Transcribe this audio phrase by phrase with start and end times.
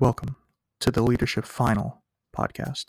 [0.00, 0.34] Welcome
[0.80, 2.02] to the Leadership Final
[2.36, 2.86] podcast.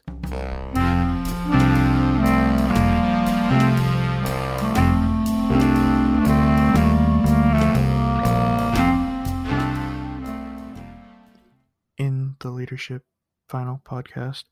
[11.99, 13.03] In the Leadership
[13.49, 14.45] Final podcast,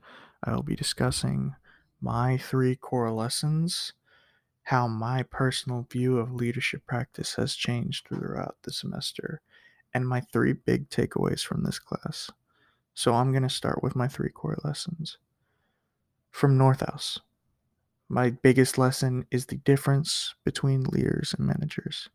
[0.43, 1.55] I will be discussing
[1.99, 3.93] my three core lessons,
[4.65, 9.41] how my personal view of leadership practice has changed throughout the semester,
[9.91, 12.29] and my three big takeaways from this class.
[12.93, 15.17] So I'm going to start with my three core lessons.
[16.29, 17.19] From Northouse,
[18.09, 22.09] my biggest lesson is the difference between leaders and managers.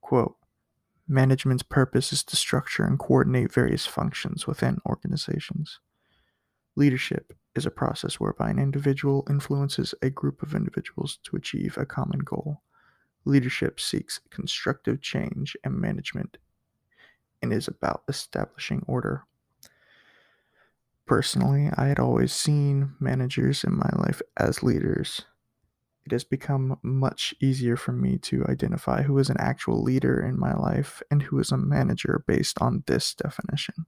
[0.00, 0.36] Quote
[1.08, 5.80] Management's purpose is to structure and coordinate various functions within organizations.
[6.76, 11.84] Leadership is a process whereby an individual influences a group of individuals to achieve a
[11.84, 12.62] common goal.
[13.24, 16.38] Leadership seeks constructive change and management
[17.42, 19.24] and is about establishing order.
[21.12, 25.20] Personally, I had always seen managers in my life as leaders.
[26.06, 30.40] It has become much easier for me to identify who is an actual leader in
[30.40, 33.84] my life and who is a manager based on this definition.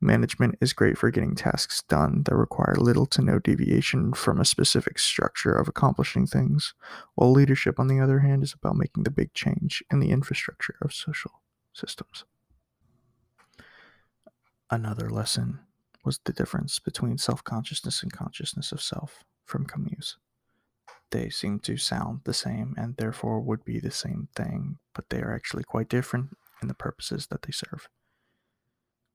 [0.00, 4.46] Management is great for getting tasks done that require little to no deviation from a
[4.46, 6.72] specific structure of accomplishing things,
[7.16, 10.76] while leadership, on the other hand, is about making the big change in the infrastructure
[10.80, 11.42] of social
[11.74, 12.24] systems.
[14.70, 15.60] Another lesson
[16.04, 20.16] was the difference between self consciousness and consciousness of self from Komives.
[21.10, 25.20] They seem to sound the same and therefore would be the same thing, but they
[25.20, 27.88] are actually quite different in the purposes that they serve.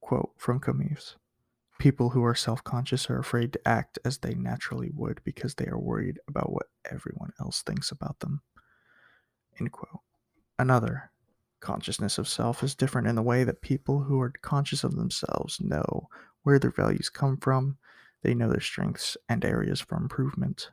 [0.02, 1.16] Quote from Komives
[1.80, 5.68] People who are self conscious are afraid to act as they naturally would because they
[5.68, 8.42] are worried about what everyone else thinks about them.
[9.60, 10.02] End quote.
[10.58, 11.12] Another
[11.66, 15.60] consciousness of self is different in the way that people who are conscious of themselves
[15.60, 16.08] know
[16.44, 17.78] where their values come from,
[18.22, 20.70] they know their strengths and areas for improvement.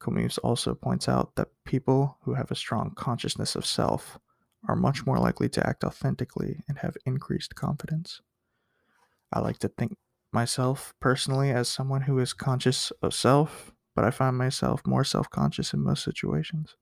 [0.00, 4.18] Komives also points out that people who have a strong consciousness of self
[4.68, 8.20] are much more likely to act authentically and have increased confidence.
[9.32, 9.96] I like to think
[10.32, 15.30] myself personally as someone who is conscious of self, but I find myself more self
[15.30, 16.74] conscious in most situations.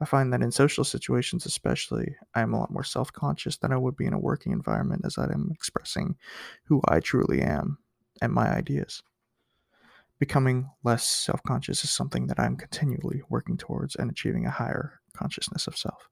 [0.00, 3.72] I find that in social situations, especially, I am a lot more self conscious than
[3.72, 6.16] I would be in a working environment as I am expressing
[6.64, 7.78] who I truly am
[8.20, 9.02] and my ideas.
[10.18, 15.00] Becoming less self conscious is something that I'm continually working towards and achieving a higher
[15.14, 16.08] consciousness of self.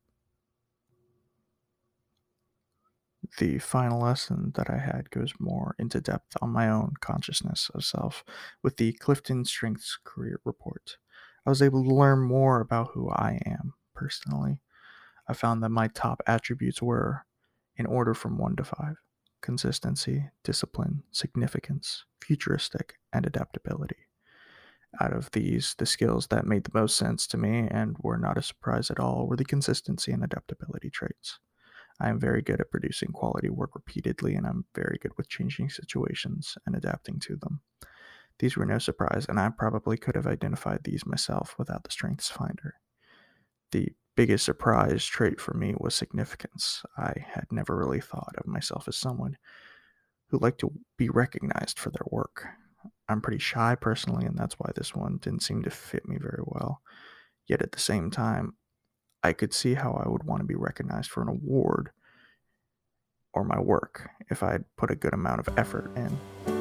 [3.39, 7.84] The final lesson that I had goes more into depth on my own consciousness of
[7.84, 8.25] self
[8.62, 10.99] with the Clifton Strengths Career Report.
[11.47, 14.60] I was able to learn more about who I am personally.
[15.28, 17.27] I found that my top attributes were,
[17.77, 18.97] in order from 1 to 5,
[19.43, 24.09] consistency, discipline, significance, futuristic, and adaptability.
[25.00, 28.38] Out of these, the skills that made the most sense to me and were not
[28.38, 31.41] a surprise at all were the consistency and adaptability traits.
[32.00, 35.71] I am very good at producing quality work repeatedly, and I'm very good with changing
[35.71, 37.61] situations and adapting to them.
[38.39, 42.28] These were no surprise, and I probably could have identified these myself without the Strengths
[42.28, 42.75] Finder.
[43.71, 46.83] The biggest surprise trait for me was significance.
[46.97, 49.37] I had never really thought of myself as someone
[50.28, 52.47] who liked to be recognized for their work.
[53.09, 56.43] I'm pretty shy personally, and that's why this one didn't seem to fit me very
[56.44, 56.81] well.
[57.47, 58.55] Yet at the same time,
[59.23, 61.91] I could see how I would want to be recognized for an award
[63.33, 66.54] or my work if I had put a good amount of effort in.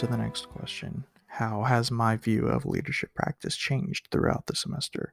[0.00, 5.12] To the next question How has my view of leadership practice changed throughout the semester?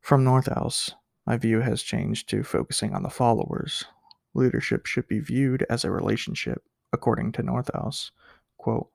[0.00, 0.92] From Northouse,
[1.26, 3.84] my view has changed to focusing on the followers.
[4.32, 8.12] Leadership should be viewed as a relationship, according to Northouse.
[8.56, 8.88] Quote,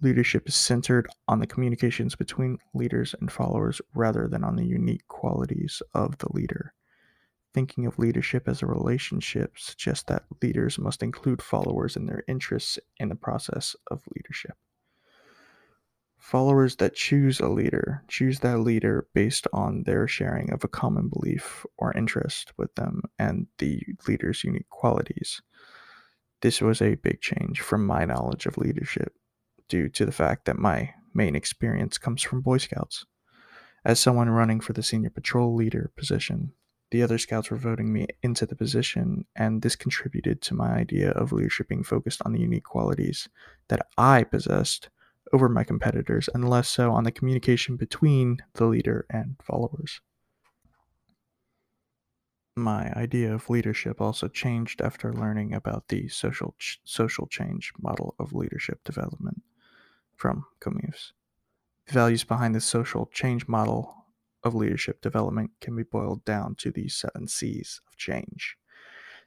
[0.00, 5.06] Leadership is centered on the communications between leaders and followers rather than on the unique
[5.08, 6.72] qualities of the leader.
[7.54, 12.78] Thinking of leadership as a relationship suggests that leaders must include followers in their interests
[12.98, 14.56] in the process of leadership.
[16.18, 21.08] Followers that choose a leader choose that leader based on their sharing of a common
[21.08, 25.42] belief or interest with them and the leader's unique qualities.
[26.40, 29.14] This was a big change from my knowledge of leadership
[29.68, 33.04] due to the fact that my main experience comes from Boy Scouts.
[33.84, 36.52] As someone running for the senior patrol leader position,
[36.92, 41.10] the other scouts were voting me into the position, and this contributed to my idea
[41.12, 43.30] of leadership being focused on the unique qualities
[43.68, 44.90] that I possessed
[45.32, 50.02] over my competitors and less so on the communication between the leader and followers.
[52.54, 58.14] My idea of leadership also changed after learning about the social ch- social change model
[58.18, 59.40] of leadership development
[60.14, 61.12] from Komives.
[61.86, 64.01] The values behind the social change model
[64.44, 68.56] of leadership development can be boiled down to the seven C's of change.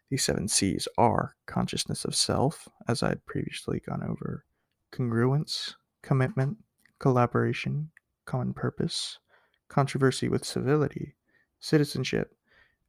[0.09, 4.45] These seven C's are consciousness of self, as I had previously gone over,
[4.91, 5.73] congruence,
[6.03, 6.57] commitment,
[6.99, 7.91] collaboration,
[8.25, 9.19] common purpose,
[9.67, 11.15] controversy with civility,
[11.59, 12.35] citizenship,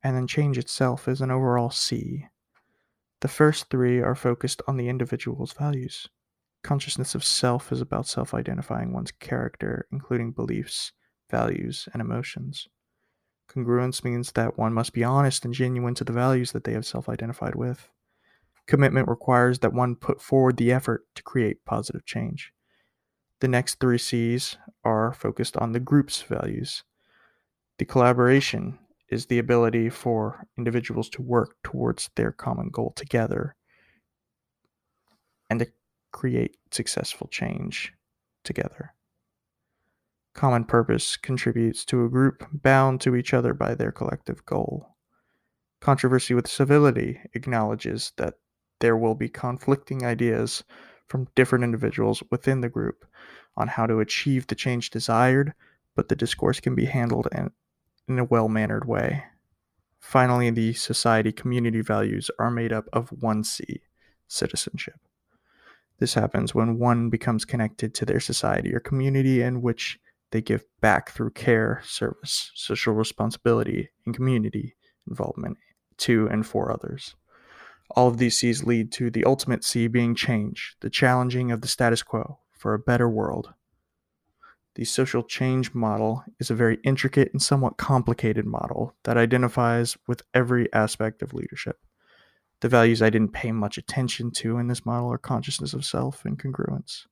[0.02, 2.26] and then change itself is an overall C.
[3.20, 6.08] The first three are focused on the individual's values.
[6.62, 10.92] Consciousness of self is about self identifying one's character, including beliefs,
[11.30, 12.68] values, and emotions.
[13.48, 16.86] Congruence means that one must be honest and genuine to the values that they have
[16.86, 17.88] self identified with.
[18.66, 22.52] Commitment requires that one put forward the effort to create positive change.
[23.40, 26.82] The next three C's are focused on the group's values.
[27.78, 33.54] The collaboration is the ability for individuals to work towards their common goal together
[35.48, 35.68] and to
[36.10, 37.92] create successful change
[38.42, 38.95] together.
[40.36, 44.94] Common purpose contributes to a group bound to each other by their collective goal.
[45.80, 48.34] Controversy with civility acknowledges that
[48.80, 50.62] there will be conflicting ideas
[51.08, 53.06] from different individuals within the group
[53.56, 55.54] on how to achieve the change desired,
[55.94, 57.50] but the discourse can be handled in,
[58.06, 59.24] in a well mannered way.
[60.00, 63.80] Finally, the society community values are made up of one C
[64.28, 65.00] citizenship.
[65.98, 69.98] This happens when one becomes connected to their society or community in which
[70.36, 74.76] they give back through care, service, social responsibility, and community
[75.08, 75.56] involvement
[75.96, 77.14] to and for others.
[77.92, 81.68] All of these C's lead to the ultimate C being change, the challenging of the
[81.68, 83.54] status quo for a better world.
[84.74, 90.20] The social change model is a very intricate and somewhat complicated model that identifies with
[90.34, 91.78] every aspect of leadership.
[92.60, 96.26] The values I didn't pay much attention to in this model are consciousness of self
[96.26, 97.06] and congruence.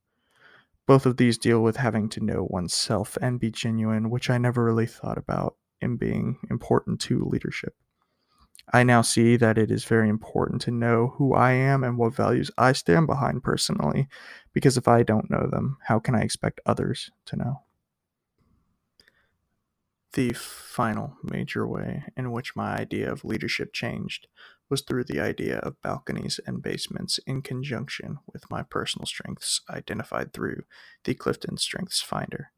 [0.87, 4.63] Both of these deal with having to know oneself and be genuine, which I never
[4.63, 7.75] really thought about in being important to leadership.
[8.73, 12.15] I now see that it is very important to know who I am and what
[12.15, 14.09] values I stand behind personally,
[14.53, 17.63] because if I don't know them, how can I expect others to know?
[20.15, 24.29] The final major way in which my idea of leadership changed
[24.71, 30.33] was through the idea of balconies and basements in conjunction with my personal strengths identified
[30.33, 30.65] through
[31.05, 32.51] the Clifton Strengths Finder.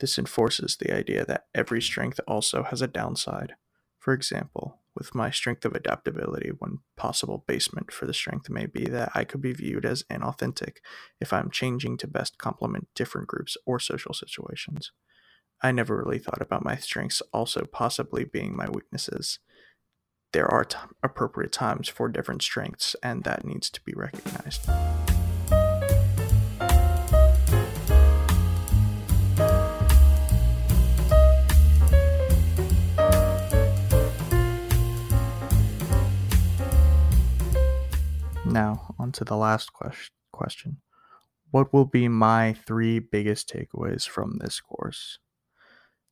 [0.00, 3.54] This enforces the idea that every strength also has a downside.
[3.98, 8.86] For example, with my strength of adaptability, one possible basement for the strength may be
[8.86, 10.78] that I could be viewed as inauthentic
[11.20, 14.90] if I'm changing to best complement different groups or social situations.
[15.62, 19.38] I never really thought about my strengths also possibly being my weaknesses.
[20.32, 24.68] There are t- appropriate times for different strengths, and that needs to be recognized.
[38.46, 39.70] Now, on to the last
[40.32, 40.76] question.
[41.50, 45.18] What will be my three biggest takeaways from this course?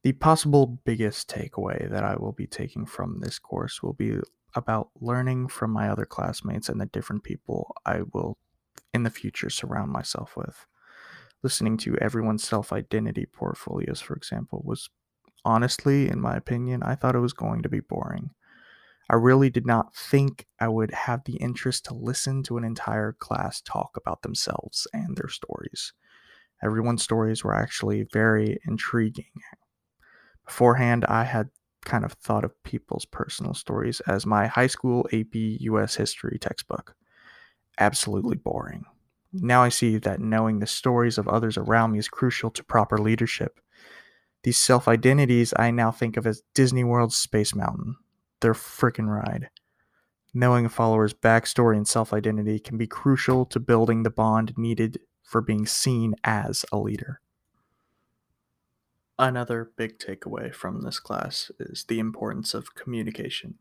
[0.05, 4.19] The possible biggest takeaway that I will be taking from this course will be
[4.55, 8.39] about learning from my other classmates and the different people I will
[8.95, 10.67] in the future surround myself with.
[11.43, 14.89] Listening to everyone's self identity portfolios, for example, was
[15.45, 18.31] honestly, in my opinion, I thought it was going to be boring.
[19.11, 23.13] I really did not think I would have the interest to listen to an entire
[23.13, 25.93] class talk about themselves and their stories.
[26.63, 29.33] Everyone's stories were actually very intriguing.
[30.49, 31.51] Beforehand, I had
[31.85, 36.97] kind of thought of people's personal stories as my high school AP US history textbook.
[37.79, 38.85] Absolutely boring.
[39.33, 42.99] Now I see that knowing the stories of others around me is crucial to proper
[42.99, 43.61] leadership.
[44.43, 47.97] These self identities I now think of as Disney World's Space Mountain
[48.41, 49.51] their freaking ride.
[50.33, 55.01] Knowing a follower's backstory and self identity can be crucial to building the bond needed
[55.23, 57.21] for being seen as a leader.
[59.21, 63.57] Another big takeaway from this class is the importance of communication.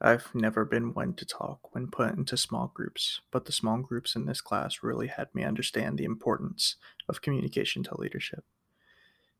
[0.00, 4.16] I've never been one to talk when put into small groups, but the small groups
[4.16, 8.44] in this class really had me understand the importance of communication to leadership.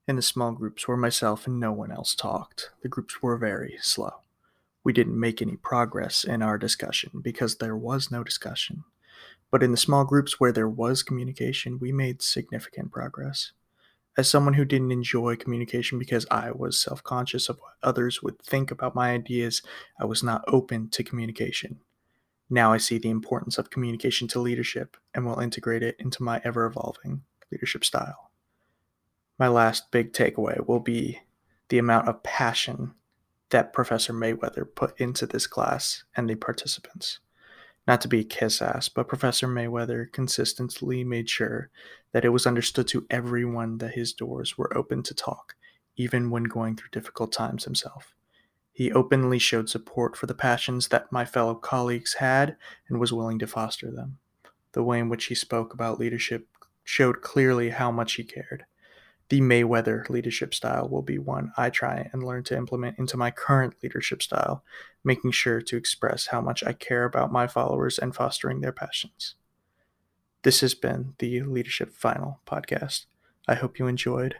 [0.06, 3.78] In the small groups where myself and no one else talked, the groups were very
[3.80, 4.21] slow.
[4.85, 8.85] We didn't make any progress in our discussion because there was no discussion.
[9.50, 13.52] but in the small groups where there was communication, we made significant progress.
[14.16, 18.40] As someone who didn't enjoy communication because I was self conscious of what others would
[18.40, 19.62] think about my ideas,
[19.99, 21.80] I was not open to communication.
[22.49, 26.40] Now I see the importance of communication to leadership and will integrate it into my
[26.44, 28.30] ever evolving leadership style.
[29.38, 31.21] My last big takeaway will be
[31.68, 32.94] the amount of passion
[33.50, 37.18] that Professor Mayweather put into this class and the participants.
[37.86, 41.70] Not to be a kiss ass, but Professor Mayweather consistently made sure
[42.12, 45.54] that it was understood to everyone that his doors were open to talk,
[45.96, 48.14] even when going through difficult times himself.
[48.72, 52.56] He openly showed support for the passions that my fellow colleagues had
[52.88, 54.18] and was willing to foster them.
[54.72, 56.48] The way in which he spoke about leadership
[56.82, 58.64] showed clearly how much he cared.
[59.31, 63.31] The Mayweather leadership style will be one I try and learn to implement into my
[63.31, 64.62] current leadership style,
[65.02, 69.35] making sure to express how much I care about my followers and fostering their passions.
[70.43, 73.07] This has been the Leadership Final podcast.
[73.49, 74.37] I hope you enjoyed.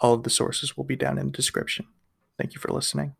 [0.00, 1.86] All of the sources will be down in the description.
[2.36, 3.14] Thank you for listening.